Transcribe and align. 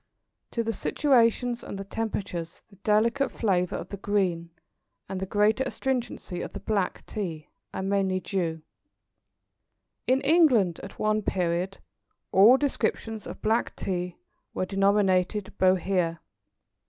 To 0.49 0.63
the 0.63 0.73
situations 0.73 1.63
and 1.63 1.77
the 1.77 1.83
temperatures 1.83 2.63
the 2.71 2.77
delicate 2.77 3.29
flavour 3.29 3.75
of 3.75 3.89
the 3.89 3.97
green 3.97 4.49
and 5.07 5.19
the 5.19 5.27
greater 5.27 5.63
astringency 5.63 6.41
of 6.41 6.53
the 6.53 6.59
black 6.59 7.05
Tea, 7.05 7.49
are 7.71 7.83
mainly 7.83 8.19
due. 8.19 8.63
In 10.07 10.19
England, 10.21 10.79
at 10.81 10.97
one 10.97 11.21
period, 11.21 11.77
all 12.31 12.57
descriptions 12.57 13.27
of 13.27 13.43
black 13.43 13.75
Tea 13.75 14.17
were 14.55 14.65
denominated 14.65 15.53
Bohea. 15.59 16.19